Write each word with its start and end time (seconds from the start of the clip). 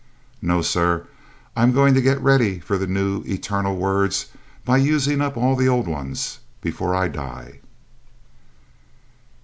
No, 0.41 0.63
sir. 0.63 1.05
I'm 1.55 1.73
going 1.73 1.93
to 1.93 2.01
get 2.01 2.19
ready 2.21 2.57
for 2.57 2.75
the 2.75 2.87
new 2.87 3.21
eternal 3.27 3.75
words 3.75 4.29
by 4.65 4.77
using 4.77 5.21
up 5.21 5.37
all 5.37 5.55
the 5.55 5.69
old 5.69 5.87
ones 5.87 6.39
before 6.59 6.95
I 6.95 7.07
die." 7.07 7.59